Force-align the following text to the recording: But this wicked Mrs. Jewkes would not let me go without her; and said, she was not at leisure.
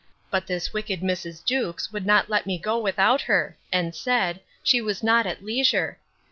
But 0.31 0.47
this 0.47 0.73
wicked 0.73 1.01
Mrs. 1.01 1.45
Jewkes 1.45 1.93
would 1.93 2.07
not 2.07 2.27
let 2.27 2.47
me 2.47 2.57
go 2.57 2.79
without 2.79 3.21
her; 3.21 3.55
and 3.71 3.93
said, 3.93 4.39
she 4.63 4.81
was 4.81 5.03
not 5.03 5.27
at 5.27 5.43
leisure. 5.45 5.99